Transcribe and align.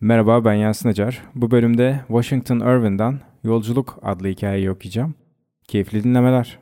Merhaba 0.00 0.44
ben 0.44 0.54
Yasin 0.54 0.88
Acar. 0.88 1.22
Bu 1.34 1.50
bölümde 1.50 2.00
Washington 2.08 2.60
Irving'den 2.60 3.20
Yolculuk 3.44 3.98
adlı 4.02 4.28
hikayeyi 4.28 4.70
okuyacağım. 4.70 5.14
Keyifli 5.68 6.04
dinlemeler. 6.04 6.58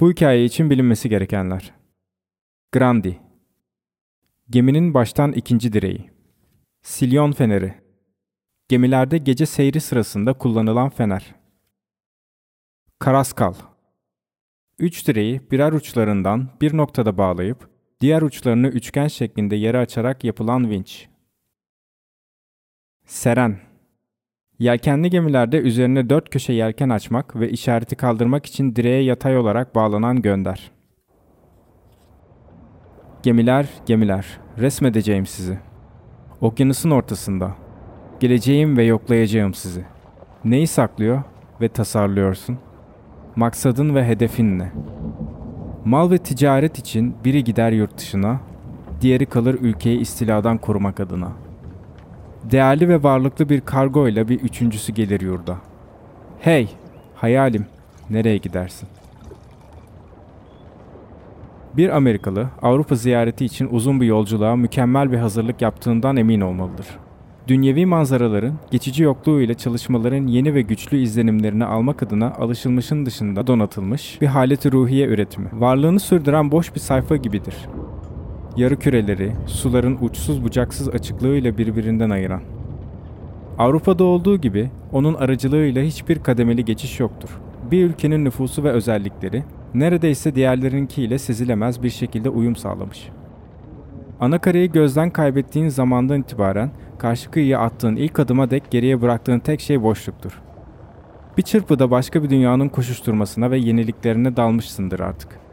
Bu 0.00 0.10
hikaye 0.10 0.44
için 0.44 0.70
bilinmesi 0.70 1.08
gerekenler. 1.08 1.74
Grandi 2.72 3.18
Geminin 4.48 4.94
baştan 4.94 5.32
ikinci 5.32 5.72
direği 5.72 6.10
Silyon 6.82 7.32
feneri 7.32 7.74
Gemilerde 8.68 9.18
gece 9.18 9.46
seyri 9.46 9.80
sırasında 9.80 10.32
kullanılan 10.32 10.88
fener. 10.88 11.34
Karaskal 12.98 13.54
Üç 14.78 15.08
direği 15.08 15.50
birer 15.50 15.72
uçlarından 15.72 16.48
bir 16.60 16.76
noktada 16.76 17.18
bağlayıp 17.18 17.70
diğer 18.00 18.22
uçlarını 18.22 18.68
üçgen 18.68 19.08
şeklinde 19.08 19.56
yere 19.56 19.78
açarak 19.78 20.24
yapılan 20.24 20.70
vinç. 20.70 21.09
Seren 23.10 23.56
Yelkenli 24.58 25.10
gemilerde 25.10 25.58
üzerine 25.58 26.10
dört 26.10 26.30
köşe 26.30 26.52
yelken 26.52 26.88
açmak 26.88 27.36
ve 27.36 27.50
işareti 27.50 27.96
kaldırmak 27.96 28.46
için 28.46 28.76
direğe 28.76 29.02
yatay 29.02 29.38
olarak 29.38 29.74
bağlanan 29.74 30.22
gönder. 30.22 30.70
Gemiler, 33.22 33.68
gemiler, 33.86 34.26
resmedeceğim 34.58 35.26
sizi. 35.26 35.58
Okyanusun 36.40 36.90
ortasında. 36.90 37.56
Geleceğim 38.20 38.76
ve 38.76 38.84
yoklayacağım 38.84 39.54
sizi. 39.54 39.84
Neyi 40.44 40.66
saklıyor 40.66 41.22
ve 41.60 41.68
tasarlıyorsun? 41.68 42.58
Maksadın 43.36 43.94
ve 43.94 44.06
hedefin 44.06 44.58
ne? 44.58 44.72
Mal 45.84 46.10
ve 46.10 46.18
ticaret 46.18 46.78
için 46.78 47.14
biri 47.24 47.44
gider 47.44 47.72
yurt 47.72 47.98
dışına, 47.98 48.40
diğeri 49.00 49.26
kalır 49.26 49.54
ülkeyi 49.60 50.00
istiladan 50.00 50.58
korumak 50.58 51.00
adına. 51.00 51.49
Değerli 52.44 52.88
ve 52.88 53.02
varlıklı 53.02 53.48
bir 53.48 53.60
kargo 53.60 54.08
ile 54.08 54.28
bir 54.28 54.40
üçüncüsü 54.40 54.92
gelir 54.92 55.20
yurda. 55.20 55.56
Hey, 56.38 56.68
hayalim, 57.14 57.66
nereye 58.10 58.36
gidersin? 58.36 58.88
Bir 61.76 61.96
Amerikalı 61.96 62.48
Avrupa 62.62 62.94
ziyareti 62.94 63.44
için 63.44 63.68
uzun 63.70 64.00
bir 64.00 64.06
yolculuğa 64.06 64.56
mükemmel 64.56 65.12
bir 65.12 65.16
hazırlık 65.16 65.62
yaptığından 65.62 66.16
emin 66.16 66.40
olmalıdır. 66.40 66.86
Dünyevi 67.48 67.86
manzaraların, 67.86 68.54
geçici 68.70 69.02
yokluğu 69.02 69.40
ile 69.40 69.54
çalışmaların 69.54 70.26
yeni 70.26 70.54
ve 70.54 70.62
güçlü 70.62 70.98
izlenimlerini 70.98 71.64
almak 71.64 72.02
adına 72.02 72.30
alışılmışın 72.30 73.06
dışında 73.06 73.46
donatılmış 73.46 74.18
bir 74.20 74.26
haleti 74.26 74.72
ruhiye 74.72 75.06
üretimi. 75.06 75.48
Varlığını 75.52 76.00
sürdüren 76.00 76.50
boş 76.50 76.74
bir 76.74 76.80
sayfa 76.80 77.16
gibidir. 77.16 77.54
Yarı 78.60 78.78
küreleri, 78.78 79.32
suların 79.46 79.98
uçsuz 80.00 80.44
bucaksız 80.44 80.88
açıklığıyla 80.88 81.58
birbirinden 81.58 82.10
ayıran. 82.10 82.40
Avrupa'da 83.58 84.04
olduğu 84.04 84.36
gibi 84.36 84.70
onun 84.92 85.14
aracılığıyla 85.14 85.82
hiçbir 85.82 86.22
kademeli 86.22 86.64
geçiş 86.64 87.00
yoktur. 87.00 87.40
Bir 87.70 87.84
ülkenin 87.84 88.24
nüfusu 88.24 88.64
ve 88.64 88.70
özellikleri 88.70 89.44
neredeyse 89.74 90.34
diğerlerinkiyle 90.34 91.18
sezilemez 91.18 91.82
bir 91.82 91.90
şekilde 91.90 92.28
uyum 92.28 92.56
sağlamış. 92.56 93.08
Ana 94.20 94.36
gözden 94.66 95.10
kaybettiğin 95.10 95.68
zamandan 95.68 96.20
itibaren 96.20 96.70
karşı 96.98 97.30
kıyıya 97.30 97.60
attığın 97.60 97.96
ilk 97.96 98.20
adıma 98.20 98.50
dek 98.50 98.70
geriye 98.70 99.02
bıraktığın 99.02 99.38
tek 99.38 99.60
şey 99.60 99.82
boşluktur. 99.82 100.42
Bir 101.38 101.42
çırpıda 101.42 101.90
başka 101.90 102.22
bir 102.22 102.30
dünyanın 102.30 102.68
koşuşturmasına 102.68 103.50
ve 103.50 103.58
yeniliklerine 103.58 104.36
dalmışsındır 104.36 105.00
artık. 105.00 105.49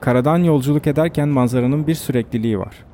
Karadan 0.00 0.38
yolculuk 0.38 0.86
ederken 0.86 1.28
manzaranın 1.28 1.86
bir 1.86 1.94
sürekliliği 1.94 2.58
var. 2.58 2.84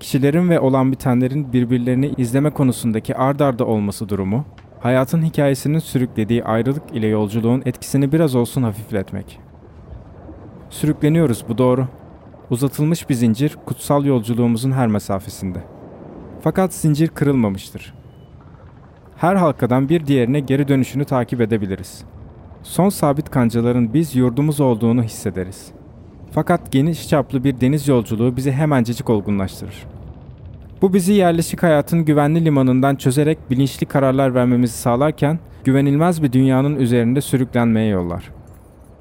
Kişilerin 0.00 0.50
ve 0.50 0.60
olan 0.60 0.92
bitenlerin 0.92 1.52
birbirlerini 1.52 2.14
izleme 2.16 2.50
konusundaki 2.50 3.16
ard 3.16 3.40
arda 3.40 3.64
olması 3.64 4.08
durumu, 4.08 4.44
hayatın 4.80 5.22
hikayesinin 5.22 5.78
sürüklediği 5.78 6.44
ayrılık 6.44 6.82
ile 6.92 7.06
yolculuğun 7.06 7.62
etkisini 7.66 8.12
biraz 8.12 8.34
olsun 8.34 8.62
hafifletmek. 8.62 9.40
Sürükleniyoruz 10.70 11.44
bu 11.48 11.58
doğru. 11.58 11.86
Uzatılmış 12.50 13.08
bir 13.08 13.14
zincir 13.14 13.56
kutsal 13.66 14.04
yolculuğumuzun 14.04 14.72
her 14.72 14.86
mesafesinde. 14.86 15.58
Fakat 16.40 16.74
zincir 16.74 17.08
kırılmamıştır. 17.08 17.94
Her 19.16 19.36
halkadan 19.36 19.88
bir 19.88 20.06
diğerine 20.06 20.40
geri 20.40 20.68
dönüşünü 20.68 21.04
takip 21.04 21.40
edebiliriz. 21.40 22.04
Son 22.62 22.88
sabit 22.88 23.30
kancaların 23.30 23.94
biz 23.94 24.16
yurdumuz 24.16 24.60
olduğunu 24.60 25.02
hissederiz. 25.02 25.72
Fakat 26.34 26.72
geniş 26.72 27.08
çaplı 27.08 27.44
bir 27.44 27.60
deniz 27.60 27.88
yolculuğu 27.88 28.36
bizi 28.36 28.52
hemencecik 28.52 29.10
olgunlaştırır. 29.10 29.86
Bu 30.82 30.94
bizi 30.94 31.12
yerleşik 31.12 31.62
hayatın 31.62 32.04
güvenli 32.04 32.44
limanından 32.44 32.96
çözerek 32.96 33.50
bilinçli 33.50 33.86
kararlar 33.86 34.34
vermemizi 34.34 34.78
sağlarken 34.78 35.38
güvenilmez 35.64 36.22
bir 36.22 36.32
dünyanın 36.32 36.76
üzerinde 36.76 37.20
sürüklenmeye 37.20 37.88
yollar. 37.88 38.30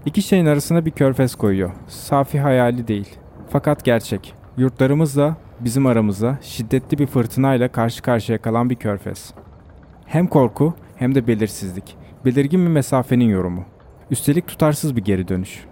İki 0.06 0.22
şeyin 0.22 0.46
arasına 0.46 0.86
bir 0.86 0.92
körfez 0.92 1.36
koyuyor. 1.36 1.72
Safi 1.88 2.40
hayali 2.40 2.88
değil. 2.88 3.10
Fakat 3.50 3.86
gerçek. 3.86 4.34
Yurtlarımızla 4.58 5.36
bizim 5.60 5.86
aramızda 5.86 6.38
şiddetli 6.42 7.00
bir 7.00 7.08
fırtınayla 7.08 7.68
karşı 7.68 8.02
karşıya 8.02 8.38
kalan 8.38 8.70
bir 8.70 8.76
körfez. 8.76 9.34
Hem 10.06 10.28
korku 10.28 10.74
hem 10.96 11.16
de 11.16 11.28
belirsizlik. 11.28 11.96
Belirgin 12.26 12.62
bir 12.66 12.72
mesafenin 12.72 13.30
yorumu. 13.30 13.66
Üstelik 14.12 14.48
tutarsız 14.48 14.96
bir 14.96 15.02
geri 15.02 15.28
dönüş. 15.28 15.71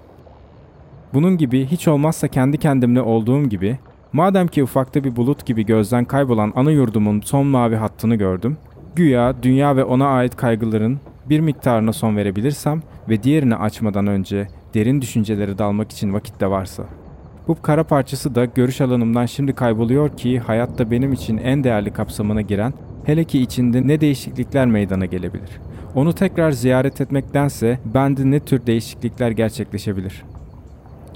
Bunun 1.14 1.38
gibi 1.38 1.66
hiç 1.66 1.88
olmazsa 1.88 2.28
kendi 2.28 2.58
kendimle 2.58 3.02
olduğum 3.02 3.44
gibi 3.44 3.80
madem 4.14 4.48
ki 4.48 4.64
ufakta 4.64 5.04
bir 5.04 5.16
bulut 5.16 5.46
gibi 5.46 5.66
gözden 5.66 6.06
kaybolan 6.06 6.54
ana 6.56 6.72
yurdumun 6.72 7.22
son 7.22 7.48
mavi 7.48 7.76
hattını 7.76 8.16
gördüm, 8.16 8.58
güya 8.96 9.44
dünya 9.44 9.76
ve 9.76 9.84
ona 9.84 10.08
ait 10.08 10.36
kaygıların 10.36 11.00
bir 11.30 11.40
miktarına 11.40 11.94
son 11.94 12.18
verebilirsem 12.18 12.82
ve 13.10 13.24
diğerini 13.24 13.56
açmadan 13.56 14.08
önce 14.08 14.48
derin 14.74 15.02
düşüncelere 15.02 15.58
dalmak 15.58 15.92
için 15.92 16.14
vakit 16.14 16.42
de 16.42 16.50
varsa. 16.50 16.84
Bu 17.48 17.62
kara 17.62 17.84
parçası 17.84 18.36
da 18.36 18.46
görüş 18.46 18.82
alanımdan 18.82 19.26
şimdi 19.26 19.54
kayboluyor 19.54 20.18
ki 20.18 20.40
hayatta 20.40 20.92
benim 20.92 21.14
için 21.14 21.38
en 21.38 21.64
değerli 21.64 21.94
kapsamına 21.94 22.42
giren 22.42 22.74
hele 23.06 23.24
ki 23.24 23.40
içinde 23.40 23.88
ne 23.88 24.02
değişiklikler 24.02 24.68
meydana 24.68 25.06
gelebilir. 25.06 25.50
Onu 25.96 26.14
tekrar 26.14 26.52
ziyaret 26.52 27.02
etmektense 27.02 27.80
bende 27.94 28.32
ne 28.32 28.40
tür 28.40 28.66
değişiklikler 28.66 29.32
gerçekleşebilir?'' 29.32 30.39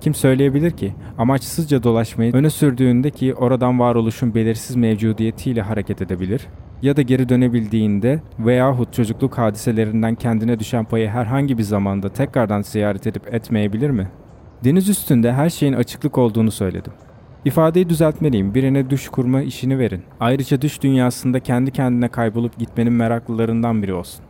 Kim 0.04 0.14
söyleyebilir 0.14 0.72
ki 0.72 0.94
amaçsızca 1.18 1.84
dolaşmayı 1.84 2.34
öne 2.34 2.50
sürdüğünde 2.50 3.10
ki 3.10 3.34
oradan 3.34 3.80
varoluşun 3.80 4.36
belirsiz 4.36 4.76
mevcudiyetiyle 4.76 5.62
hareket 5.62 6.02
edebilir 6.02 6.48
ya 6.82 6.98
da 6.98 7.02
geri 7.02 7.30
dönebildiğinde 7.30 8.22
veyahut 8.40 8.94
çocukluk 8.94 9.38
hadiselerinden 9.38 10.16
kendine 10.16 10.60
düşen 10.60 10.86
payı 10.86 11.08
herhangi 11.08 11.58
bir 11.58 11.64
zamanda 11.64 12.10
tekrardan 12.10 12.62
ziyaret 12.62 13.08
edip 13.08 13.34
etmeyebilir 13.34 13.90
mi? 13.90 14.08
Deniz 14.64 14.90
üstünde 14.90 15.34
her 15.34 15.50
şeyin 15.50 15.74
açıklık 15.74 16.18
olduğunu 16.18 16.52
söyledim. 16.52 16.94
İfadeyi 17.46 17.90
düzeltmeliyim. 17.90 18.56
Birine 18.56 18.90
düş 18.90 19.10
kurma 19.10 19.42
işini 19.42 19.80
verin. 19.80 20.04
Ayrıca 20.20 20.62
düş 20.62 20.82
dünyasında 20.82 21.40
kendi 21.40 21.72
kendine 21.72 22.08
kaybolup 22.08 22.60
gitmenin 22.60 22.94
meraklılarından 22.94 23.84
biri 23.84 23.94
olsun. 23.94 24.26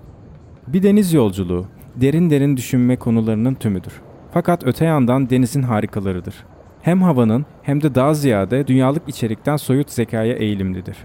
Bir 0.68 0.84
deniz 0.84 1.14
yolculuğu, 1.14 1.66
derin 1.96 2.30
derin 2.30 2.58
düşünme 2.58 2.96
konularının 2.96 3.54
tümüdür. 3.54 3.94
Fakat 4.34 4.68
öte 4.68 4.86
yandan 4.86 5.30
denizin 5.30 5.64
harikalarıdır. 5.64 6.36
Hem 6.82 7.02
havanın 7.02 7.46
hem 7.62 7.82
de 7.82 7.96
daha 7.96 8.14
ziyade 8.14 8.68
dünyalık 8.68 9.10
içerikten 9.10 9.58
soyut 9.58 9.92
zekaya 9.92 10.34
eğilimlidir. 10.34 10.98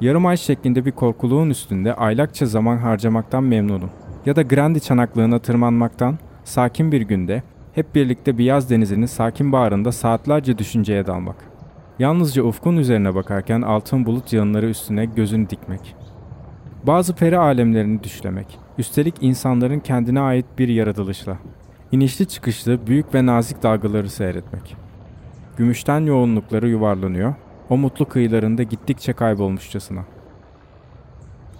Yarım 0.00 0.26
ay 0.26 0.36
şeklinde 0.36 0.84
bir 0.84 0.92
korkuluğun 0.92 1.50
üstünde 1.50 1.94
aylakça 1.94 2.46
zaman 2.46 2.76
harcamaktan 2.76 3.44
memnunum. 3.44 3.90
Ya 4.26 4.36
da 4.36 4.42
Grandi 4.42 4.80
çanaklığına 4.80 5.38
tırmanmaktan, 5.38 6.18
sakin 6.44 6.92
bir 6.92 7.00
günde, 7.00 7.42
hep 7.72 7.94
birlikte 7.94 8.38
bir 8.38 8.44
yaz 8.44 8.70
denizinin 8.70 9.06
sakin 9.06 9.52
bağrında 9.52 9.92
saatlerce 9.92 10.58
düşünceye 10.58 11.06
dalmak. 11.06 11.36
Yalnızca 11.98 12.42
ufkun 12.42 12.76
üzerine 12.76 13.14
bakarken 13.14 13.62
altın 13.62 14.06
bulut 14.06 14.32
yağınları 14.32 14.66
üstüne 14.68 15.04
gözünü 15.04 15.50
dikmek. 15.50 15.96
Bazı 16.86 17.14
peri 17.14 17.38
alemlerini 17.38 18.02
düşlemek, 18.02 18.58
üstelik 18.78 19.14
insanların 19.20 19.80
kendine 19.80 20.20
ait 20.20 20.46
bir 20.58 20.68
yaratılışla. 20.68 21.38
İnişli 21.92 22.28
çıkışlı 22.28 22.86
büyük 22.86 23.14
ve 23.14 23.26
nazik 23.26 23.62
dalgaları 23.62 24.10
seyretmek. 24.10 24.76
Gümüşten 25.56 26.00
yoğunlukları 26.00 26.68
yuvarlanıyor, 26.68 27.34
o 27.70 27.76
mutlu 27.76 28.08
kıyılarında 28.08 28.62
gittikçe 28.62 29.12
kaybolmuşçasına. 29.12 30.04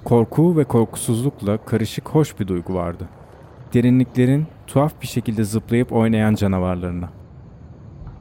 Korku 0.04 0.56
ve 0.56 0.64
korkusuzlukla 0.64 1.58
karışık 1.58 2.08
hoş 2.08 2.40
bir 2.40 2.48
duygu 2.48 2.74
vardı. 2.74 3.08
Derinliklerin 3.74 4.46
tuhaf 4.66 5.02
bir 5.02 5.06
şekilde 5.06 5.44
zıplayıp 5.44 5.92
oynayan 5.92 6.34
canavarlarına. 6.34 7.10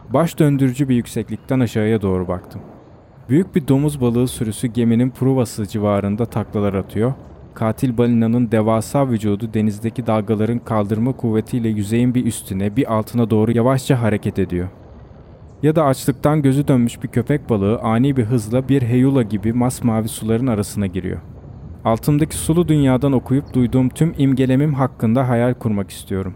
Baş 0.10 0.40
döndürücü 0.40 0.90
bir 0.90 0.96
yükseklikten 0.96 1.60
aşağıya 1.60 2.02
doğru 2.02 2.28
baktım. 2.28 2.62
Büyük 3.30 3.56
bir 3.56 3.68
domuz 3.68 4.02
balığı 4.02 4.28
sürüsü 4.28 4.68
geminin 4.68 5.10
pruvası 5.10 5.68
civarında 5.68 6.26
taklalar 6.26 6.74
atıyor 6.74 7.14
Katil 7.58 7.98
balinanın 7.98 8.52
devasa 8.52 9.10
vücudu 9.10 9.54
denizdeki 9.54 10.08
dalgaların 10.08 10.60
kaldırma 10.60 11.12
kuvvetiyle 11.12 11.70
yüzeyin 11.70 12.16
bir 12.16 12.26
üstüne 12.26 12.76
bir 12.76 12.94
altına 12.94 13.30
doğru 13.30 13.52
yavaşça 13.52 14.02
hareket 14.02 14.40
ediyor. 14.40 14.68
Ya 15.64 15.76
da 15.76 15.86
açlıktan 15.86 16.42
gözü 16.42 16.68
dönmüş 16.68 17.04
bir 17.04 17.08
köpek 17.08 17.50
balığı 17.50 17.80
ani 17.80 18.18
bir 18.18 18.24
hızla 18.24 18.70
bir 18.70 18.82
heyula 18.82 19.22
gibi 19.22 19.54
masmavi 19.54 20.08
suların 20.08 20.48
arasına 20.48 20.88
giriyor. 20.88 21.20
Altımdaki 21.86 22.36
sulu 22.36 22.68
dünyadan 22.68 23.12
okuyup 23.12 23.54
duyduğum 23.54 23.90
tüm 23.90 24.14
imgelemim 24.18 24.74
hakkında 24.74 25.30
hayal 25.30 25.54
kurmak 25.54 25.90
istiyorum. 25.90 26.34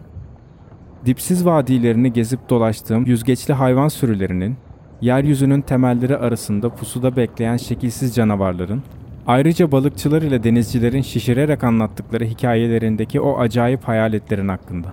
Dipsiz 1.06 1.46
vadilerini 1.46 2.14
gezip 2.14 2.50
dolaştığım 2.50 3.06
yüzgeçli 3.06 3.54
hayvan 3.54 3.88
sürülerinin, 3.88 4.58
yeryüzünün 5.02 5.62
temelleri 5.62 6.18
arasında 6.18 6.70
pusuda 6.70 7.16
bekleyen 7.16 7.58
şekilsiz 7.58 8.16
canavarların, 8.16 8.84
ayrıca 9.28 9.72
balıkçılar 9.72 10.22
ile 10.22 10.44
denizcilerin 10.44 11.02
şişirerek 11.02 11.64
anlattıkları 11.64 12.26
hikayelerindeki 12.26 13.22
o 13.22 13.40
acayip 13.40 13.84
hayaletlerin 13.84 14.48
hakkında. 14.48 14.88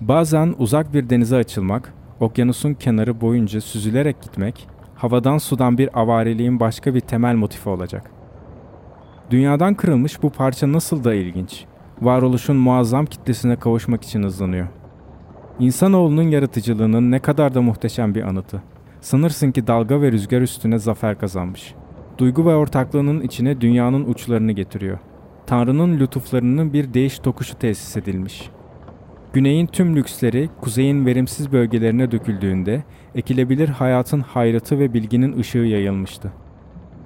Bazen 0.00 0.54
uzak 0.58 0.94
bir 0.94 1.10
denize 1.10 1.36
açılmak, 1.36 1.94
okyanusun 2.20 2.74
kenarı 2.74 3.20
boyunca 3.20 3.60
süzülerek 3.60 4.22
gitmek, 4.22 4.68
havadan 4.94 5.38
sudan 5.38 5.78
bir 5.78 6.00
avareliğin 6.00 6.60
başka 6.60 6.94
bir 6.94 7.00
temel 7.00 7.34
motifi 7.34 7.68
olacak. 7.68 8.10
Dünyadan 9.30 9.74
kırılmış 9.74 10.22
bu 10.22 10.30
parça 10.30 10.72
nasıl 10.72 11.04
da 11.04 11.14
ilginç. 11.14 11.64
Varoluşun 12.02 12.56
muazzam 12.56 13.06
kitlesine 13.06 13.56
kavuşmak 13.56 14.04
için 14.04 14.22
hızlanıyor. 14.22 14.66
İnsanoğlunun 15.58 16.22
yaratıcılığının 16.22 17.10
ne 17.10 17.18
kadar 17.18 17.54
da 17.54 17.62
muhteşem 17.62 18.14
bir 18.14 18.22
anıtı. 18.22 18.62
Sanırsın 19.00 19.52
ki 19.52 19.66
dalga 19.66 20.00
ve 20.00 20.12
rüzgar 20.12 20.40
üstüne 20.40 20.78
zafer 20.78 21.18
kazanmış. 21.18 21.74
Duygu 22.18 22.46
ve 22.46 22.54
ortaklığının 22.54 23.20
içine 23.20 23.60
dünyanın 23.60 24.04
uçlarını 24.04 24.52
getiriyor. 24.52 24.98
Tanrı'nın 25.46 25.98
lütuflarının 25.98 26.72
bir 26.72 26.94
değiş 26.94 27.18
tokuşu 27.18 27.58
tesis 27.58 27.96
edilmiş. 27.96 28.50
Güneyin 29.32 29.66
tüm 29.66 29.96
lüksleri 29.96 30.50
kuzeyin 30.60 31.06
verimsiz 31.06 31.52
bölgelerine 31.52 32.10
döküldüğünde 32.10 32.82
ekilebilir 33.14 33.68
hayatın 33.68 34.20
hayratı 34.20 34.78
ve 34.78 34.94
bilginin 34.94 35.38
ışığı 35.38 35.58
yayılmıştı. 35.58 36.32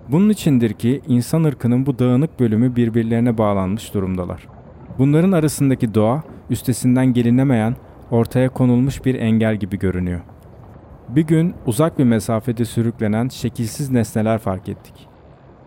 Bunun 0.09 0.29
içindir 0.29 0.73
ki 0.73 1.01
insan 1.09 1.45
ırkının 1.45 1.87
bu 1.87 1.99
dağınık 1.99 2.41
bölümü 2.41 2.77
birbirlerine 2.77 3.39
bağlanmış 3.39 3.95
durumdalar. 3.95 4.49
Bunların 4.99 5.33
arasındaki 5.33 5.95
doğa, 5.95 6.23
üstesinden 6.51 7.13
gelinemeyen, 7.13 7.77
ortaya 8.11 8.49
konulmuş 8.49 9.05
bir 9.05 9.15
engel 9.15 9.57
gibi 9.57 9.79
görünüyor. 9.79 10.21
Bir 11.09 11.23
gün 11.23 11.55
uzak 11.67 11.99
bir 11.99 12.05
mesafede 12.05 12.65
sürüklenen 12.65 13.29
şekilsiz 13.29 13.91
nesneler 13.91 14.39
fark 14.39 14.69
ettik. 14.69 14.95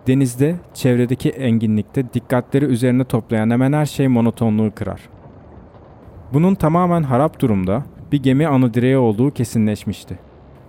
Denizde, 0.08 0.56
çevredeki 0.74 1.30
enginlikte 1.30 2.14
dikkatleri 2.14 2.66
üzerine 2.66 3.04
toplayan 3.04 3.50
hemen 3.50 3.74
her 3.74 3.86
şey 3.86 4.08
monotonluğu 4.08 4.72
kırar. 4.76 5.02
Bunun 6.34 6.56
tamamen 6.56 7.04
harap 7.04 7.40
durumda 7.40 7.84
bir 8.12 8.24
gemi 8.24 8.48
anı 8.48 8.74
direği 8.74 8.98
olduğu 8.98 9.32
kesinleşmişti. 9.32 10.20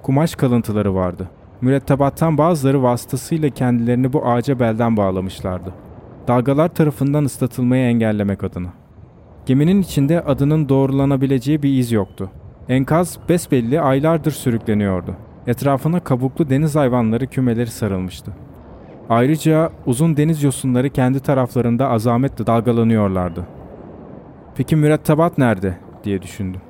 Kumaş 0.02 0.34
kalıntıları 0.34 0.94
vardı. 0.94 1.28
Mürettebattan 1.60 2.38
bazıları 2.38 2.82
vasıtasıyla 2.82 3.50
kendilerini 3.50 4.12
bu 4.12 4.26
ağaca 4.26 4.60
belden 4.60 4.96
bağlamışlardı. 4.96 5.74
Dalgalar 6.28 6.68
tarafından 6.68 7.24
ıslatılmayı 7.24 7.84
engellemek 7.84 8.44
adına. 8.44 8.68
Geminin 9.46 9.82
içinde 9.82 10.20
adının 10.20 10.68
doğrulanabileceği 10.68 11.62
bir 11.62 11.78
iz 11.78 11.92
yoktu. 11.92 12.30
Enkaz 12.68 13.18
besbelli 13.28 13.80
aylardır 13.80 14.30
sürükleniyordu. 14.30 15.16
Etrafına 15.46 16.00
kabuklu 16.00 16.50
deniz 16.50 16.76
hayvanları 16.76 17.26
kümeleri 17.26 17.70
sarılmıştı. 17.70 18.32
Ayrıca 19.10 19.70
uzun 19.86 20.16
deniz 20.16 20.42
yosunları 20.42 20.90
kendi 20.90 21.20
taraflarında 21.20 21.88
azametle 21.88 22.46
dalgalanıyorlardı. 22.46 23.46
Peki 24.56 24.76
mürettebat 24.76 25.38
nerede 25.38 25.76
diye 26.04 26.22
düşündüm. 26.22 26.60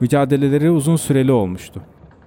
Mücadeleleri 0.00 0.70
uzun 0.70 0.96
süreli 0.96 1.32
olmuştu. 1.32 1.82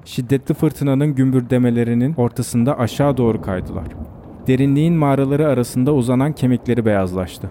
Şiddetli 0.06 0.54
fırtınanın 0.54 1.16
gümbürdemelerinin 1.16 2.14
ortasında 2.14 2.80
aşağı 2.80 3.18
doğru 3.18 3.42
kaydılar. 3.42 3.86
Derinliğin 4.48 4.94
mağaraları 4.94 5.48
arasında 5.48 5.94
uzanan 5.94 6.34
kemikleri 6.34 6.86
beyazlaştı. 6.86 7.50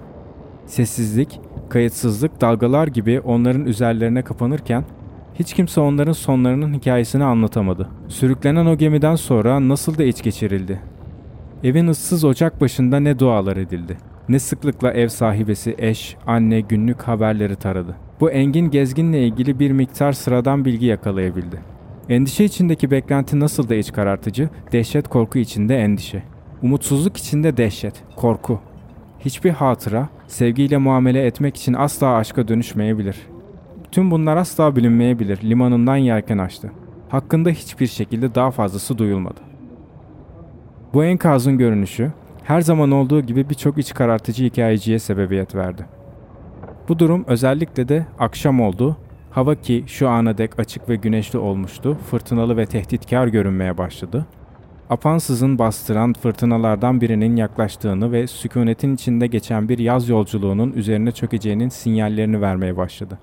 Sessizlik, 0.66 1.40
kayıtsızlık 1.68 2.40
dalgalar 2.40 2.88
gibi 2.88 3.20
onların 3.20 3.64
üzerlerine 3.66 4.22
kapanırken 4.22 4.84
hiç 5.34 5.54
kimse 5.54 5.80
onların 5.80 6.12
sonlarının 6.12 6.74
hikayesini 6.74 7.24
anlatamadı. 7.24 7.88
Sürüklenen 8.08 8.66
o 8.66 8.76
gemiden 8.76 9.14
sonra 9.14 9.68
nasıl 9.68 9.98
da 9.98 10.04
iç 10.04 10.22
geçirildi. 10.22 10.80
Evin 11.64 11.88
ıssız 11.88 12.24
ocak 12.24 12.60
başında 12.60 13.00
ne 13.00 13.18
dualar 13.18 13.56
edildi. 13.56 13.96
Ne 14.28 14.38
sıklıkla 14.38 14.92
ev 14.92 15.08
sahibesi, 15.08 15.74
eş, 15.78 16.16
anne 16.26 16.60
günlük 16.60 17.02
haberleri 17.02 17.56
taradı. 17.56 17.96
Bu 18.20 18.30
engin 18.30 18.70
gezginle 18.70 19.26
ilgili 19.26 19.58
bir 19.58 19.70
miktar 19.70 20.12
sıradan 20.12 20.64
bilgi 20.64 20.86
yakalayabildi. 20.86 21.60
Endişe 22.08 22.44
içindeki 22.44 22.90
beklenti 22.90 23.40
nasıl 23.40 23.68
da 23.68 23.74
iç 23.74 23.92
karartıcı, 23.92 24.48
dehşet 24.72 25.08
korku 25.08 25.38
içinde 25.38 25.76
endişe. 25.76 26.22
Umutsuzluk 26.62 27.16
içinde 27.16 27.56
dehşet, 27.56 27.94
korku. 28.16 28.60
Hiçbir 29.20 29.50
hatıra, 29.50 30.08
sevgiyle 30.26 30.78
muamele 30.78 31.26
etmek 31.26 31.56
için 31.56 31.72
asla 31.72 32.14
aşka 32.14 32.48
dönüşmeyebilir. 32.48 33.16
Tüm 33.92 34.10
bunlar 34.10 34.36
asla 34.36 34.76
bilinmeyebilir, 34.76 35.42
limanından 35.42 35.96
yelken 35.96 36.38
açtı. 36.38 36.72
Hakkında 37.08 37.50
hiçbir 37.50 37.86
şekilde 37.86 38.34
daha 38.34 38.50
fazlası 38.50 38.98
duyulmadı. 38.98 39.40
Bu 40.94 41.04
enkazın 41.04 41.58
görünüşü, 41.58 42.12
her 42.42 42.60
zaman 42.60 42.90
olduğu 42.90 43.20
gibi 43.20 43.50
birçok 43.50 43.78
iç 43.78 43.94
karartıcı 43.94 44.44
hikayeciye 44.44 44.98
sebebiyet 44.98 45.54
verdi. 45.54 45.86
Bu 46.88 46.98
durum 46.98 47.24
özellikle 47.28 47.88
de 47.88 48.06
akşam 48.18 48.60
oldu. 48.60 48.96
Hava 49.30 49.54
ki 49.54 49.84
şu 49.86 50.08
ana 50.08 50.38
dek 50.38 50.58
açık 50.58 50.88
ve 50.88 50.96
güneşli 50.96 51.38
olmuştu, 51.38 51.98
fırtınalı 52.10 52.56
ve 52.56 52.66
tehditkar 52.66 53.26
görünmeye 53.26 53.78
başladı. 53.78 54.26
Apansızın 54.90 55.58
bastıran 55.58 56.12
fırtınalardan 56.12 57.00
birinin 57.00 57.36
yaklaştığını 57.36 58.12
ve 58.12 58.26
sükunetin 58.26 58.94
içinde 58.94 59.26
geçen 59.26 59.68
bir 59.68 59.78
yaz 59.78 60.08
yolculuğunun 60.08 60.72
üzerine 60.72 61.12
çökeceğinin 61.12 61.68
sinyallerini 61.68 62.40
vermeye 62.40 62.76
başladı. 62.76 63.18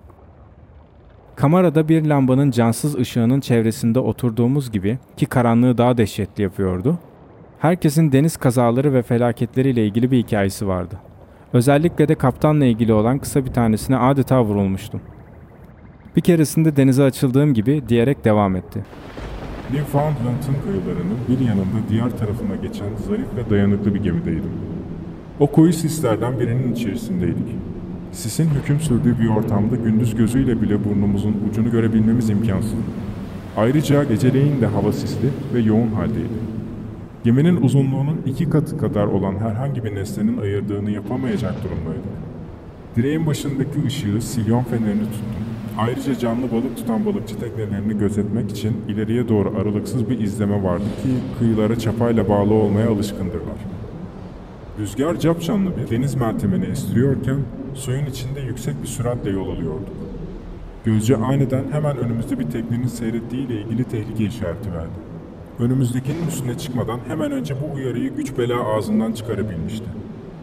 Kamerada 1.40 1.90
bir 1.90 2.06
lambanın 2.06 2.52
cansız 2.52 2.96
ışığının 2.96 3.40
çevresinde 3.40 4.00
oturduğumuz 4.00 4.72
gibi 4.72 4.98
ki 5.18 5.26
karanlığı 5.26 5.78
daha 5.78 5.98
dehşetli 5.98 6.44
yapıyordu, 6.44 7.00
Herkesin 7.60 8.12
deniz 8.12 8.38
kazaları 8.38 8.94
ve 8.94 9.02
felaketleriyle 9.02 9.86
ilgili 9.86 10.12
bir 10.12 10.18
hikayesi 10.18 10.68
vardı. 10.68 11.00
Özellikle 11.54 12.08
de 12.08 12.16
kaptanla 12.16 12.66
ilgili 12.66 12.94
olan 12.94 13.20
kısa 13.20 13.46
bir 13.46 13.52
tanesine 13.52 13.98
adeta 13.98 14.44
vurulmuştum. 14.44 15.02
Bir 16.16 16.22
keresinde 16.22 16.76
denize 16.76 17.04
açıldığım 17.04 17.54
gibi 17.54 17.84
diyerek 17.90 18.26
devam 18.26 18.56
etti. 18.56 18.84
Newfoundland'ın 19.74 20.56
kıyılarının 20.64 21.18
bir 21.30 21.40
yanında 21.46 21.90
diğer 21.90 22.18
tarafına 22.18 22.56
geçen 22.56 22.96
zarif 23.08 23.28
ve 23.36 23.50
dayanıklı 23.50 23.94
bir 23.96 24.04
gemideydim. 24.04 24.52
O 25.40 25.48
koyu 25.48 25.74
sislerden 25.74 26.40
birinin 26.40 26.74
içerisindeydik. 26.74 27.69
Sisin 28.12 28.50
hüküm 28.50 28.80
sürdüğü 28.80 29.20
bir 29.20 29.28
ortamda 29.28 29.76
gündüz 29.76 30.16
gözüyle 30.16 30.62
bile 30.62 30.86
burnumuzun 30.86 31.36
ucunu 31.50 31.72
görebilmemiz 31.72 32.30
imkansız. 32.30 32.74
Ayrıca 33.58 34.04
geceleyin 34.04 34.62
de 34.62 34.66
hava 34.66 34.92
sisli 34.92 35.30
ve 35.54 35.60
yoğun 35.60 35.88
haldeydi. 35.88 36.40
Geminin 37.24 37.62
uzunluğunun 37.62 38.22
iki 38.26 38.50
katı 38.50 38.78
kadar 38.78 39.06
olan 39.06 39.36
herhangi 39.36 39.84
bir 39.84 39.96
nesnenin 39.96 40.38
ayırdığını 40.38 40.92
yapamayacak 40.92 41.56
durumdaydık. 41.64 42.12
Direğin 42.96 43.26
başındaki 43.26 43.86
ışığı 43.88 44.22
silyon 44.22 44.64
fenerini 44.64 45.04
tuttum. 45.04 45.44
Ayrıca 45.78 46.20
canlı 46.20 46.52
balık 46.52 46.78
tutan 46.78 47.06
balıkçı 47.06 47.40
teknelerini 47.40 47.98
gözetmek 47.98 48.52
için 48.52 48.74
ileriye 48.88 49.30
doğru 49.30 49.54
aralıksız 49.62 50.10
bir 50.10 50.20
izleme 50.20 50.64
vardı 50.64 50.84
ki 51.04 51.10
kıyılara 51.40 51.80
çapayla 51.80 52.30
bağlı 52.30 52.54
olmaya 52.54 52.90
alışkındırlar. 52.90 53.60
Rüzgar 54.80 55.20
capcanlı 55.20 55.70
bir 55.78 55.90
deniz 55.98 56.16
mertemeni 56.16 56.66
estiriyorken 56.66 57.38
suyun 57.74 58.06
içinde 58.06 58.42
yüksek 58.42 58.82
bir 58.82 58.88
süratle 58.88 59.30
yol 59.30 59.50
alıyorduk. 59.50 59.90
Gözce 60.86 61.16
aniden 61.16 61.64
hemen 61.72 61.98
önümüzde 61.98 62.40
bir 62.40 62.44
teknenin 62.52 62.88
seyrettiği 62.88 63.48
ile 63.48 63.62
ilgili 63.62 63.84
tehlike 63.84 64.26
işareti 64.26 64.74
verdi. 64.74 65.00
Önümüzdekinin 65.60 66.28
üstüne 66.28 66.58
çıkmadan 66.58 67.00
hemen 67.08 67.32
önce 67.32 67.56
bu 67.62 67.76
uyarıyı 67.76 68.16
güç 68.16 68.38
bela 68.38 68.64
ağzından 68.64 69.12
çıkarabilmişti. 69.12 69.86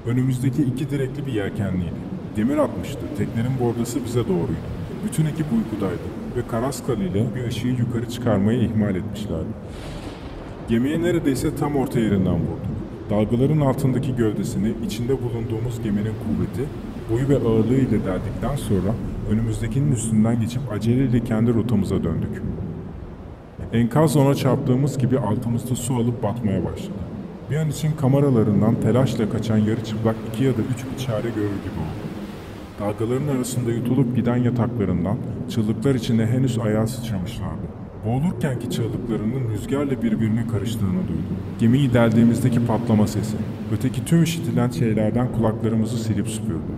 Önümüzdeki 0.07 0.63
iki 0.63 0.91
direkli 0.91 1.27
bir 1.27 1.33
yelkenliydi. 1.33 2.07
Demir 2.37 2.59
atmıştı. 2.59 3.01
Teknenin 3.19 3.59
bordası 3.61 4.05
bize 4.05 4.25
doğruydu. 4.25 4.67
Bütün 5.05 5.27
ekip 5.27 5.47
uykudaydı 5.53 6.03
ve 6.37 6.41
Karaskal 6.51 6.99
ile 6.99 7.27
bir 7.35 7.49
ışığı 7.49 7.69
yukarı 7.69 8.11
çıkarmayı 8.11 8.63
ihmal 8.63 8.97
etmişlerdi. 8.97 9.49
Gemiye 10.69 11.03
neredeyse 11.03 11.57
tam 11.57 11.77
orta 11.77 12.01
yerinden 12.01 12.35
vurduk. 12.35 12.77
Dalgaların 13.11 13.61
altındaki 13.61 14.17
gövdesini 14.17 14.73
içinde 14.87 15.13
bulunduğumuz 15.23 15.83
geminin 15.83 16.03
kuvveti, 16.03 16.69
boyu 17.11 17.29
ve 17.29 17.37
ağırlığı 17.37 17.75
ile 17.75 18.05
deldikten 18.05 18.57
sonra 18.57 18.95
önümüzdekinin 19.31 19.93
üstünden 19.93 20.41
geçip 20.41 20.73
aceleyle 20.73 21.25
kendi 21.25 21.55
rotamıza 21.55 22.05
döndük. 22.05 22.43
Enkaz 23.73 24.17
ona 24.17 24.35
çarptığımız 24.35 24.99
gibi 24.99 25.19
altımızda 25.19 25.75
su 25.75 25.95
alıp 25.95 26.23
batmaya 26.23 26.65
başladı. 26.65 26.99
Bir 27.51 27.57
an 27.57 27.69
için 27.69 27.93
kameralarından 27.93 28.75
telaşla 28.75 29.31
kaçan 29.31 29.57
yarı 29.57 29.85
çıplak 29.85 30.17
iki 30.33 30.45
ya 30.45 30.53
da 30.53 30.61
üç 30.75 30.85
bir 30.93 31.05
çare 31.07 31.29
görür 31.29 31.37
gibi 31.37 31.79
oldu. 31.79 32.07
Dalgaların 32.81 33.37
arasında 33.37 33.71
yutulup 33.71 34.17
giden 34.17 34.37
yataklarından 34.37 35.17
çığlıklar 35.51 35.95
içinde 35.95 36.27
henüz 36.27 36.59
ayağa 36.59 36.87
sıçramışlardı. 36.87 37.67
Boğulurkenki 38.07 38.71
çığlıklarının 38.71 39.51
rüzgarla 39.51 40.03
birbirine 40.03 40.47
karıştığını 40.47 41.09
duydum. 41.09 41.37
Gemiyi 41.59 41.95
deldiğimizdeki 41.95 42.67
patlama 42.67 43.07
sesi, 43.07 43.37
öteki 43.73 44.05
tüm 44.05 44.23
işitilen 44.23 44.71
şeylerden 44.71 45.33
kulaklarımızı 45.33 45.99
silip 45.99 46.29
süpürdü. 46.29 46.73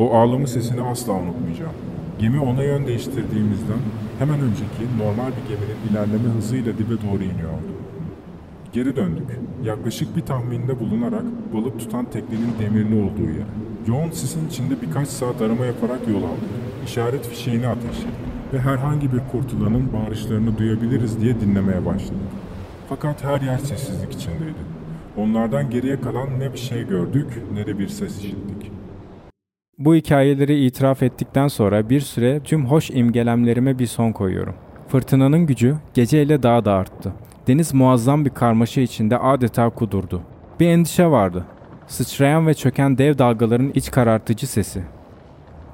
O 0.00 0.14
ağlama 0.14 0.46
sesini 0.46 0.80
asla 0.80 1.12
unutmayacağım. 1.12 1.72
Gemi 2.18 2.40
ona 2.40 2.62
yön 2.62 2.86
değiştirdiğimizden 2.86 3.78
hemen 4.18 4.40
önceki 4.40 4.98
normal 4.98 5.26
bir 5.26 5.48
geminin 5.48 5.78
ilerleme 5.90 6.34
hızıyla 6.36 6.78
dibe 6.78 6.94
doğru 6.94 7.22
iniyordu. 7.22 7.72
Geri 8.72 8.96
döndük. 8.96 9.38
Yaklaşık 9.64 10.16
bir 10.16 10.20
tahminde 10.20 10.80
bulunarak 10.80 11.22
balık 11.54 11.78
tutan 11.78 12.04
teknenin 12.04 12.52
demirli 12.60 12.94
olduğu 12.94 13.30
yere. 13.30 13.46
Yoğun 13.86 14.10
sisin 14.10 14.48
içinde 14.48 14.82
birkaç 14.82 15.08
saat 15.08 15.42
arama 15.42 15.66
yaparak 15.66 16.08
yol 16.08 16.22
aldık. 16.22 16.50
İşaret 16.86 17.26
fişeğini 17.26 17.68
ateşledik 17.68 18.14
ve 18.52 18.60
herhangi 18.60 19.12
bir 19.12 19.20
kurtulanın 19.32 19.92
bağırışlarını 19.92 20.58
duyabiliriz 20.58 21.20
diye 21.20 21.40
dinlemeye 21.40 21.86
başladık. 21.86 22.30
Fakat 22.88 23.24
her 23.24 23.40
yer 23.40 23.58
sessizlik 23.58 24.12
içindeydi. 24.12 24.62
Onlardan 25.16 25.70
geriye 25.70 26.00
kalan 26.00 26.40
ne 26.40 26.52
bir 26.52 26.58
şey 26.58 26.86
gördük 26.86 27.42
ne 27.54 27.66
de 27.66 27.78
bir 27.78 27.88
ses 27.88 28.18
işittik. 28.18 28.79
Bu 29.80 29.94
hikayeleri 29.94 30.64
itiraf 30.64 31.02
ettikten 31.02 31.48
sonra 31.48 31.90
bir 31.90 32.00
süre 32.00 32.40
tüm 32.44 32.66
hoş 32.66 32.90
imgelemlerime 32.90 33.78
bir 33.78 33.86
son 33.86 34.12
koyuyorum. 34.12 34.54
Fırtınanın 34.88 35.46
gücü 35.46 35.76
geceyle 35.94 36.42
daha 36.42 36.64
da 36.64 36.72
arttı. 36.72 37.12
Deniz 37.46 37.74
muazzam 37.74 38.24
bir 38.24 38.30
karmaşa 38.30 38.80
içinde 38.80 39.18
adeta 39.18 39.70
kudurdu. 39.70 40.22
Bir 40.60 40.66
endişe 40.66 41.06
vardı. 41.06 41.44
Sıçrayan 41.86 42.46
ve 42.46 42.54
çöken 42.54 42.98
dev 42.98 43.18
dalgaların 43.18 43.70
iç 43.74 43.90
karartıcı 43.90 44.46
sesi. 44.46 44.82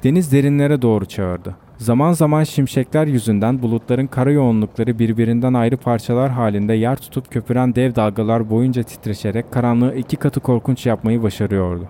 Deniz 0.04 0.32
derinlere 0.32 0.82
doğru 0.82 1.06
çağırdı. 1.06 1.56
Zaman 1.76 2.12
zaman 2.12 2.44
şimşekler 2.44 3.06
yüzünden 3.06 3.62
bulutların 3.62 4.06
kara 4.06 4.30
yoğunlukları 4.30 4.98
birbirinden 4.98 5.54
ayrı 5.54 5.76
parçalar 5.76 6.30
halinde 6.30 6.72
yer 6.72 6.96
tutup 6.96 7.30
köpüren 7.30 7.75
dev 7.75 7.94
dalgalar 7.94 8.50
boyunca 8.50 8.82
titreşerek 8.82 9.52
karanlığı 9.52 9.94
iki 9.94 10.16
katı 10.16 10.40
korkunç 10.40 10.86
yapmayı 10.86 11.22
başarıyordu. 11.22 11.88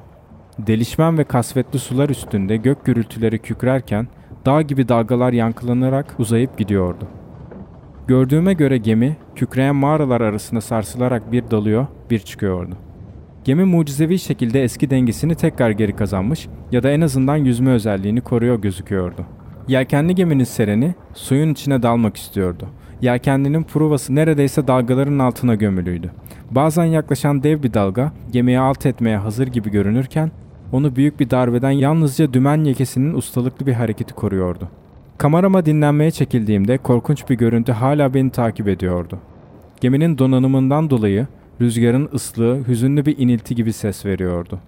Delişmen 0.58 1.18
ve 1.18 1.25
kasvetli 1.25 1.78
sular 1.78 2.08
üstünde 2.08 2.56
gök 2.56 2.84
gürültüleri 2.84 3.38
kükrerken 3.38 4.08
dağ 4.46 4.62
gibi 4.62 4.88
dalgalar 4.88 5.32
yankılanarak 5.32 6.14
uzayıp 6.18 6.58
gidiyordu. 6.58 7.08
Gördüğüme 8.06 8.52
göre 8.52 8.78
gemi 8.78 9.16
kükreyen 9.34 9.76
mağaralar 9.76 10.20
arasında 10.20 10.60
sarsılarak 10.60 11.32
bir 11.32 11.50
dalıyor, 11.50 11.86
bir 12.10 12.18
çıkıyordu. 12.18 12.75
Gemi 13.44 13.64
mucizevi 13.64 14.18
şekilde 14.18 14.62
eski 14.62 14.90
dengesini 14.90 15.34
tekrar 15.34 15.70
geri 15.70 15.96
kazanmış 15.96 16.48
ya 16.72 16.82
da 16.82 16.90
en 16.90 17.00
azından 17.00 17.36
yüzme 17.36 17.70
özelliğini 17.70 18.20
koruyor 18.20 18.62
gözüküyordu. 18.62 19.26
Yelkenli 19.68 20.14
geminin 20.14 20.44
sereni 20.44 20.94
suyun 21.14 21.52
içine 21.52 21.82
dalmak 21.82 22.16
istiyordu. 22.16 22.68
Yelkenlinin 23.02 23.62
pruvası 23.62 24.14
neredeyse 24.14 24.66
dalgaların 24.66 25.18
altına 25.18 25.54
gömülüydü. 25.54 26.10
Bazen 26.50 26.84
yaklaşan 26.84 27.42
dev 27.42 27.62
bir 27.62 27.75
dalga 27.75 28.12
gemiyi 28.32 28.58
alt 28.58 28.86
etmeye 28.86 29.16
hazır 29.16 29.46
gibi 29.46 29.70
görünürken 29.70 30.30
onu 30.76 30.97
büyük 30.97 31.21
bir 31.21 31.30
darbeden 31.30 31.71
yalnızca 31.71 32.33
dümen 32.33 32.64
yekesinin 32.64 33.14
ustalıklı 33.14 33.66
bir 33.66 33.73
hareketi 33.73 34.14
koruyordu. 34.14 34.68
Kamerama 35.18 35.66
dinlenmeye 35.66 36.11
çekildiğimde 36.11 36.78
korkunç 36.78 37.30
bir 37.30 37.35
görüntü 37.35 37.73
hala 37.73 38.14
beni 38.14 38.30
takip 38.30 38.68
ediyordu. 38.68 39.18
Geminin 39.80 40.18
donanımından 40.18 40.90
dolayı 40.90 41.26
rüzgarın 41.61 42.09
ıslığı 42.14 42.68
hüzünlü 42.68 43.06
bir 43.06 43.18
inilti 43.18 43.54
gibi 43.54 43.73
ses 43.73 44.06
veriyordu. 44.06 44.59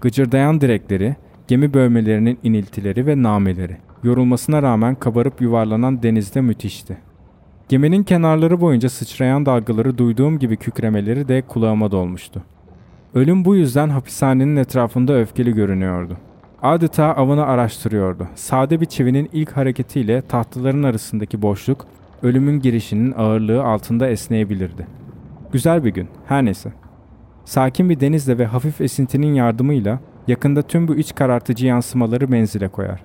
Gıcırdayan 0.00 0.60
direkleri, 0.60 1.16
gemi 1.48 1.74
bölmelerinin 1.74 2.38
iniltileri 2.42 3.06
ve 3.06 3.22
nameleri, 3.22 3.76
yorulmasına 4.02 4.62
rağmen 4.62 4.94
kabarıp 4.94 5.40
yuvarlanan 5.40 6.02
denizde 6.02 6.40
müthişti. 6.40 6.96
Geminin 7.68 8.02
kenarları 8.02 8.60
boyunca 8.60 8.88
sıçrayan 8.88 9.46
dalgaları 9.46 9.98
duyduğum 9.98 10.38
gibi 10.38 10.56
kükremeleri 10.56 11.28
de 11.28 11.42
kulağıma 11.42 11.90
dolmuştu. 11.90 12.42
Ölüm 13.14 13.44
bu 13.44 13.56
yüzden 13.56 13.88
hapishanenin 13.88 14.56
etrafında 14.56 15.18
öfkeli 15.18 15.54
görünüyordu. 15.54 16.16
Adeta 16.62 17.04
avını 17.04 17.46
araştırıyordu. 17.46 18.28
Sade 18.34 18.80
bir 18.80 18.86
çivinin 18.86 19.30
ilk 19.32 19.52
hareketiyle 19.52 20.22
tahtaların 20.22 20.82
arasındaki 20.82 21.42
boşluk, 21.42 21.86
ölümün 22.22 22.60
girişinin 22.60 23.12
ağırlığı 23.12 23.64
altında 23.64 24.08
esneyebilirdi. 24.08 24.86
Güzel 25.52 25.84
bir 25.84 25.90
gün, 25.90 26.08
her 26.26 26.44
neyse. 26.44 26.72
Sakin 27.44 27.90
bir 27.90 28.00
denizle 28.00 28.38
ve 28.38 28.46
hafif 28.46 28.80
esintinin 28.80 29.34
yardımıyla 29.34 29.98
yakında 30.28 30.62
tüm 30.62 30.88
bu 30.88 30.96
iç 30.96 31.14
karartıcı 31.14 31.66
yansımaları 31.66 32.28
menzile 32.28 32.68
koyar. 32.68 33.04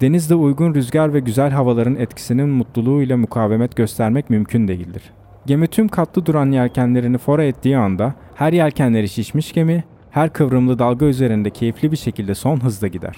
Denizde 0.00 0.34
uygun 0.34 0.74
rüzgar 0.74 1.14
ve 1.14 1.20
güzel 1.20 1.50
havaların 1.50 1.96
etkisinin 1.96 2.48
mutluluğuyla 2.48 3.16
mukavemet 3.16 3.76
göstermek 3.76 4.30
mümkün 4.30 4.68
değildir. 4.68 5.02
Gemi 5.46 5.66
tüm 5.66 5.88
katlı 5.88 6.26
duran 6.26 6.50
yelkenlerini 6.50 7.18
fora 7.18 7.44
ettiği 7.44 7.78
anda 7.78 8.14
her 8.40 8.52
yelkenleri 8.52 9.08
şişmiş 9.08 9.52
gemi, 9.52 9.84
her 10.10 10.32
kıvrımlı 10.32 10.78
dalga 10.78 11.06
üzerinde 11.06 11.50
keyifli 11.50 11.92
bir 11.92 11.96
şekilde 11.96 12.34
son 12.34 12.64
hızda 12.64 12.86
gider. 12.86 13.16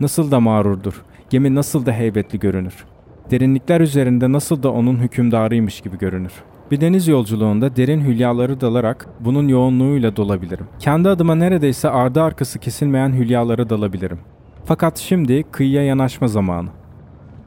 Nasıl 0.00 0.30
da 0.30 0.40
mağrurdur, 0.40 1.02
gemi 1.30 1.54
nasıl 1.54 1.86
da 1.86 1.92
heybetli 1.92 2.38
görünür. 2.38 2.84
Derinlikler 3.30 3.80
üzerinde 3.80 4.32
nasıl 4.32 4.62
da 4.62 4.72
onun 4.72 4.96
hükümdarıymış 4.96 5.80
gibi 5.80 5.98
görünür. 5.98 6.32
Bir 6.70 6.80
deniz 6.80 7.08
yolculuğunda 7.08 7.76
derin 7.76 8.00
hülyaları 8.00 8.60
dalarak 8.60 9.06
bunun 9.20 9.48
yoğunluğuyla 9.48 10.16
dolabilirim. 10.16 10.66
Kendi 10.78 11.08
adıma 11.08 11.34
neredeyse 11.34 11.88
ardı 11.88 12.22
arkası 12.22 12.58
kesilmeyen 12.58 13.12
hülyalara 13.12 13.70
dalabilirim. 13.70 14.18
Fakat 14.64 14.98
şimdi 14.98 15.42
kıyıya 15.42 15.82
yanaşma 15.82 16.28
zamanı. 16.28 16.68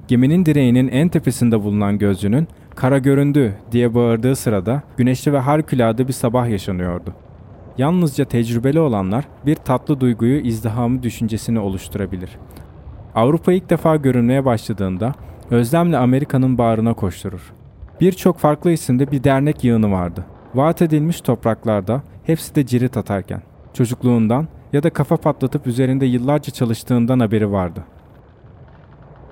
Geminin 0.07 0.45
direğinin 0.45 0.87
en 0.87 1.09
tepesinde 1.09 1.63
bulunan 1.63 1.97
gözcünün 1.97 2.47
kara 2.77 2.97
göründü 2.97 3.53
diye 3.71 3.95
bağırdığı 3.95 4.35
sırada 4.35 4.81
güneşli 4.97 5.33
ve 5.33 5.39
harikulade 5.39 6.07
bir 6.07 6.13
sabah 6.13 6.49
yaşanıyordu. 6.49 7.13
Yalnızca 7.77 8.25
tecrübeli 8.25 8.79
olanlar 8.79 9.27
bir 9.45 9.55
tatlı 9.55 9.99
duyguyu 9.99 10.39
izdihamı 10.39 11.03
düşüncesini 11.03 11.59
oluşturabilir. 11.59 12.29
Avrupa 13.15 13.53
ilk 13.53 13.69
defa 13.69 13.95
görünmeye 13.95 14.45
başladığında 14.45 15.13
özlemle 15.51 15.97
Amerika'nın 15.97 16.57
bağrına 16.57 16.93
koşturur. 16.93 17.53
Birçok 18.01 18.37
farklı 18.37 18.71
isimde 18.71 19.11
bir 19.11 19.23
dernek 19.23 19.63
yığını 19.63 19.91
vardı. 19.91 20.25
Vaat 20.55 20.81
edilmiş 20.81 21.21
topraklarda 21.21 22.01
hepsi 22.23 22.55
de 22.55 22.65
cirit 22.65 22.97
atarken. 22.97 23.41
Çocukluğundan 23.73 24.47
ya 24.73 24.83
da 24.83 24.89
kafa 24.89 25.17
patlatıp 25.17 25.67
üzerinde 25.67 26.05
yıllarca 26.05 26.53
çalıştığından 26.53 27.19
haberi 27.19 27.51
vardı. 27.51 27.83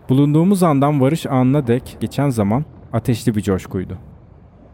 Bulunduğumuz 0.09 0.63
andan 0.63 1.01
varış 1.01 1.25
anına 1.25 1.67
dek 1.67 1.97
geçen 1.99 2.29
zaman 2.29 2.65
ateşli 2.95 3.35
bir 3.35 3.41
coşkuydu. 3.41 3.97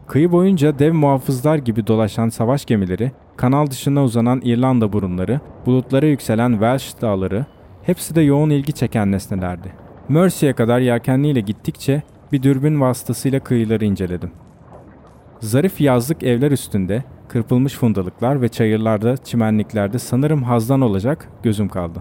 Kıyı 0.06 0.32
boyunca 0.32 0.78
dev 0.78 0.92
muhafızlar 0.92 1.56
gibi 1.56 1.86
dolaşan 1.86 2.28
savaş 2.28 2.64
gemileri, 2.64 3.12
kanal 3.36 3.66
dışına 3.66 4.04
uzanan 4.04 4.40
İrlanda 4.44 4.92
burunları, 4.92 5.40
bulutlara 5.66 6.06
yükselen 6.06 6.52
Welsh 6.52 7.00
dağları, 7.00 7.46
hepsi 7.82 8.14
de 8.14 8.20
yoğun 8.20 8.50
ilgi 8.50 8.72
çeken 8.72 9.12
nesnelerdi. 9.12 9.72
Mersey'e 10.08 10.52
kadar 10.52 10.80
yelkenliyle 10.80 11.40
gittikçe 11.40 12.02
bir 12.32 12.42
dürbün 12.42 12.80
vasıtasıyla 12.80 13.40
kıyıları 13.40 13.84
inceledim. 13.84 14.30
Zarif 15.40 15.80
yazlık 15.80 16.22
evler 16.22 16.50
üstünde, 16.50 17.04
kırpılmış 17.28 17.74
fundalıklar 17.74 18.42
ve 18.42 18.48
çayırlarda, 18.48 19.16
çimenliklerde 19.16 19.98
sanırım 19.98 20.42
hazdan 20.42 20.80
olacak 20.80 21.28
gözüm 21.42 21.68
kaldı. 21.68 21.98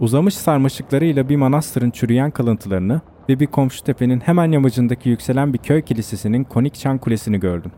Uzamış 0.00 0.34
sarmaşıklarıyla 0.34 1.28
bir 1.28 1.36
manastırın 1.36 1.90
çürüyen 1.90 2.30
kalıntılarını 2.30 3.00
ve 3.30 3.40
bir 3.40 3.46
komşu 3.46 3.84
tepenin 3.84 4.20
hemen 4.20 4.52
yamacındaki 4.52 5.08
yükselen 5.08 5.52
bir 5.52 5.58
köy 5.58 5.82
kilisesinin 5.82 6.44
konik 6.44 6.74
çan 6.74 6.98
kulesini 6.98 7.40
gördüm. 7.40 7.72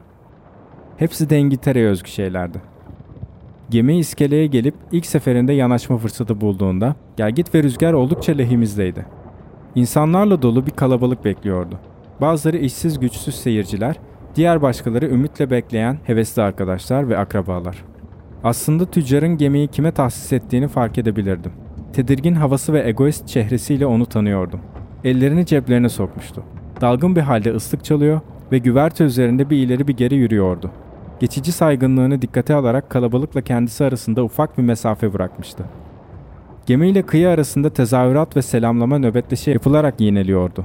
Hepsi 0.97 1.31
de 1.31 1.39
İngiltere'ye 1.39 1.87
özgü 1.87 2.11
şeylerdi. 2.11 2.61
Gemi 3.71 3.99
iskeleye 3.99 4.47
gelip 4.47 4.75
ilk 4.93 5.07
seferinde 5.07 5.53
yanaşma 5.53 5.99
fırsatı 5.99 6.41
bulduğunda 6.41 6.97
gelgit 7.17 7.55
ve 7.55 7.63
rüzgar 7.63 7.93
oldukça 7.93 8.33
lehimizdeydi. 8.33 9.07
İnsanlarla 9.75 10.43
dolu 10.43 10.67
bir 10.67 10.71
kalabalık 10.71 11.25
bekliyordu. 11.25 11.79
Bazıları 12.21 12.57
işsiz 12.57 13.01
güçsüz 13.01 13.35
seyirciler, 13.35 13.97
diğer 14.37 14.63
başkaları 14.63 15.07
ümitle 15.07 15.51
bekleyen 15.51 15.99
hevesli 16.05 16.43
arkadaşlar 16.43 17.09
ve 17.09 17.19
akrabalar. 17.19 17.85
Aslında 18.45 18.87
tüccarın 18.87 19.37
gemiyi 19.37 19.69
kime 19.69 19.93
tahsis 19.93 20.33
ettiğini 20.33 20.69
fark 20.69 20.99
edebilirdim. 20.99 21.53
Tedirgin 21.93 22.35
havası 22.35 22.73
ve 22.73 22.89
egoist 22.89 23.29
çehresiyle 23.29 23.87
onu 23.87 24.07
tanıyordum. 24.07 24.61
Ellerini 25.05 25.47
ceplerine 25.47 25.89
sokmuştu. 25.89 26.43
Dalgın 26.81 27.17
bir 27.17 27.21
halde 27.21 27.55
ıslık 27.55 27.85
çalıyor 27.85 28.21
ve 28.53 28.59
güverte 28.59 29.05
üzerinde 29.05 29.51
bir 29.51 29.57
ileri 29.57 29.89
bir 29.89 29.97
geri 29.97 30.15
yürüyordu. 30.15 30.71
Geçici 31.21 31.53
saygınlığını 31.53 32.23
dikkate 32.23 32.55
alarak 32.55 32.91
kalabalıkla 32.91 33.41
kendisi 33.41 33.85
arasında 33.85 34.25
ufak 34.25 34.59
bir 34.59 34.63
mesafe 34.63 35.13
bırakmıştı. 35.13 35.65
Gemiyle 36.67 37.03
kıyı 37.03 37.29
arasında 37.29 37.71
tezahürat 37.71 38.37
ve 38.37 38.43
selamlama 38.43 38.99
nöbetleşi 38.99 39.51
yapılarak 39.51 40.01
yineliyordu. 40.01 40.65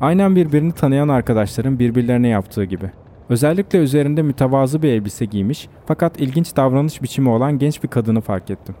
Aynen 0.00 0.36
birbirini 0.36 0.72
tanıyan 0.72 1.08
arkadaşların 1.08 1.78
birbirlerine 1.78 2.28
yaptığı 2.28 2.64
gibi. 2.64 2.90
Özellikle 3.28 3.78
üzerinde 3.78 4.22
mütevazı 4.22 4.82
bir 4.82 4.88
elbise 4.88 5.24
giymiş 5.24 5.68
fakat 5.86 6.20
ilginç 6.20 6.56
davranış 6.56 7.02
biçimi 7.02 7.28
olan 7.28 7.58
genç 7.58 7.82
bir 7.82 7.88
kadını 7.88 8.20
fark 8.20 8.50
ettim. 8.50 8.74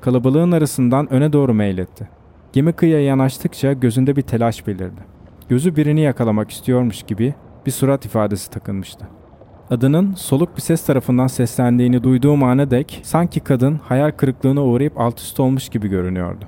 Kalabalığın 0.00 0.52
arasından 0.52 1.12
öne 1.12 1.32
doğru 1.32 1.54
meyletti. 1.54 2.08
Gemi 2.56 2.72
kıyıya 2.72 3.00
yanaştıkça 3.00 3.72
gözünde 3.72 4.16
bir 4.16 4.22
telaş 4.22 4.66
belirdi. 4.66 5.00
gözü 5.48 5.76
birini 5.76 6.00
yakalamak 6.00 6.50
istiyormuş 6.50 7.02
gibi 7.02 7.34
bir 7.66 7.70
surat 7.70 8.04
ifadesi 8.04 8.50
takılmıştı. 8.50 9.08
Adının 9.70 10.14
soluk 10.14 10.56
bir 10.56 10.62
ses 10.62 10.86
tarafından 10.86 11.26
seslendiğini 11.26 12.02
duyduğum 12.02 12.42
ana 12.42 12.70
dek 12.70 13.00
sanki 13.02 13.40
kadın 13.40 13.80
hayal 13.84 14.10
kırıklığına 14.10 14.64
uğrayıp 14.64 15.00
alt 15.00 15.20
üst 15.20 15.40
olmuş 15.40 15.68
gibi 15.68 15.88
görünüyordu. 15.88 16.44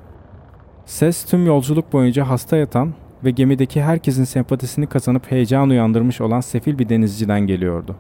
Ses 0.85 1.25
tüm 1.25 1.47
yolculuk 1.47 1.93
boyunca 1.93 2.29
hasta 2.29 2.57
yatan 2.57 2.95
ve 3.25 3.31
gemideki 3.31 3.83
herkesin 3.83 4.25
sempatisini 4.25 4.87
kazanıp 4.87 5.31
heyecan 5.31 5.71
uyandırmış 5.71 6.21
olan 6.21 6.41
sefil 6.41 6.79
bir 6.79 6.89
denizciden 6.89 7.41
geliyordu. 7.41 7.97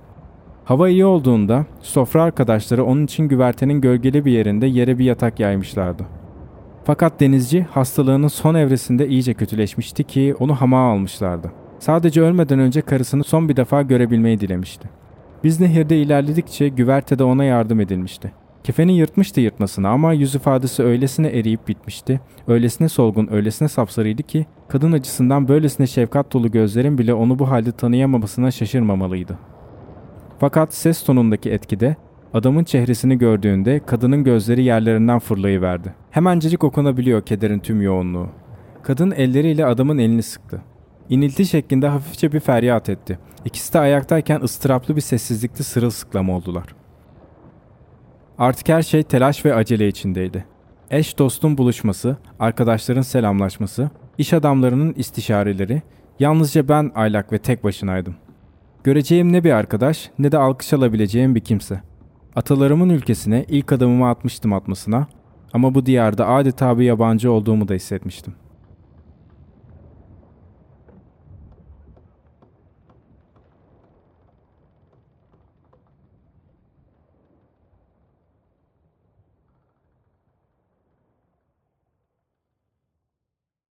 Hava 0.64 0.88
iyi 0.88 1.04
olduğunda 1.04 1.66
sofra 1.80 2.22
arkadaşları 2.22 2.84
onun 2.84 3.04
için 3.04 3.28
güvertenin 3.28 3.80
gölgeli 3.80 4.24
bir 4.24 4.32
yerinde 4.32 4.66
yere 4.66 4.98
bir 4.98 5.04
yatak 5.04 5.40
yaymışlardı. 5.40 6.17
Fakat 6.88 7.20
denizci 7.20 7.62
hastalığının 7.62 8.28
son 8.28 8.54
evresinde 8.54 9.08
iyice 9.08 9.34
kötüleşmişti 9.34 10.04
ki 10.04 10.34
onu 10.38 10.54
hamağa 10.54 10.92
almışlardı. 10.92 11.52
Sadece 11.78 12.22
ölmeden 12.22 12.58
önce 12.58 12.80
karısını 12.80 13.24
son 13.24 13.48
bir 13.48 13.56
defa 13.56 13.82
görebilmeyi 13.82 14.40
dilemişti. 14.40 14.88
Biz 15.44 15.60
nehirde 15.60 15.98
ilerledikçe 15.98 16.68
güvertede 16.68 17.24
ona 17.24 17.44
yardım 17.44 17.80
edilmişti. 17.80 18.32
Kefeni 18.64 18.96
yırtmıştı 18.96 19.40
yırtmasına 19.40 19.88
ama 19.88 20.12
yüz 20.12 20.34
ifadesi 20.34 20.82
öylesine 20.82 21.28
eriyip 21.28 21.68
bitmişti, 21.68 22.20
öylesine 22.46 22.88
solgun, 22.88 23.28
öylesine 23.32 23.68
sapsarıydı 23.68 24.22
ki 24.22 24.46
kadın 24.68 24.92
acısından 24.92 25.48
böylesine 25.48 25.86
şefkat 25.86 26.32
dolu 26.32 26.50
gözlerin 26.50 26.98
bile 26.98 27.14
onu 27.14 27.38
bu 27.38 27.50
halde 27.50 27.72
tanıyamamasına 27.72 28.50
şaşırmamalıydı. 28.50 29.38
Fakat 30.38 30.74
ses 30.74 31.02
tonundaki 31.02 31.50
etkide 31.50 31.96
adamın 32.34 32.64
çehresini 32.64 33.18
gördüğünde 33.18 33.80
kadının 33.86 34.24
gözleri 34.24 34.64
yerlerinden 34.64 35.18
fırlayıverdi. 35.18 35.94
Hemencecik 36.10 36.64
okunabiliyor 36.64 37.22
kederin 37.22 37.58
tüm 37.58 37.82
yoğunluğu. 37.82 38.28
Kadın 38.82 39.10
elleriyle 39.10 39.66
adamın 39.66 39.98
elini 39.98 40.22
sıktı. 40.22 40.62
İnilti 41.08 41.46
şeklinde 41.46 41.88
hafifçe 41.88 42.32
bir 42.32 42.40
feryat 42.40 42.88
etti. 42.88 43.18
İkisi 43.44 43.72
de 43.72 43.78
ayaktayken 43.78 44.40
ıstıraplı 44.40 44.96
bir 44.96 45.00
sessizlikte 45.00 45.62
sırılsıklam 45.62 46.30
oldular. 46.30 46.74
Artık 48.38 48.68
her 48.68 48.82
şey 48.82 49.02
telaş 49.02 49.44
ve 49.44 49.54
acele 49.54 49.88
içindeydi. 49.88 50.44
Eş 50.90 51.18
dostun 51.18 51.58
buluşması, 51.58 52.16
arkadaşların 52.40 53.02
selamlaşması, 53.02 53.90
iş 54.18 54.32
adamlarının 54.32 54.92
istişareleri, 54.92 55.82
yalnızca 56.18 56.68
ben 56.68 56.92
aylak 56.94 57.32
ve 57.32 57.38
tek 57.38 57.64
başınaydım. 57.64 58.14
Göreceğim 58.84 59.32
ne 59.32 59.44
bir 59.44 59.52
arkadaş 59.52 60.10
ne 60.18 60.32
de 60.32 60.38
alkış 60.38 60.72
alabileceğim 60.72 61.34
bir 61.34 61.40
kimse. 61.40 61.82
Atalarımın 62.36 62.88
ülkesine 62.88 63.44
ilk 63.48 63.72
adımımı 63.72 64.08
atmıştım 64.08 64.52
atmasına 64.52 65.06
ama 65.52 65.74
bu 65.74 65.86
diyarda 65.86 66.28
adeta 66.28 66.78
bir 66.78 66.84
yabancı 66.84 67.32
olduğumu 67.32 67.68
da 67.68 67.74
hissetmiştim. 67.74 68.34